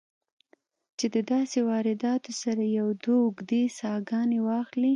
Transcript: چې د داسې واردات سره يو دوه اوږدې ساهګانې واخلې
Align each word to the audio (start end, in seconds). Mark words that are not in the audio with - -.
چې 0.97 1.05
د 1.15 1.17
داسې 1.33 1.59
واردات 1.69 2.23
سره 2.41 2.63
يو 2.79 2.87
دوه 3.03 3.19
اوږدې 3.25 3.63
ساهګانې 3.79 4.39
واخلې 4.47 4.89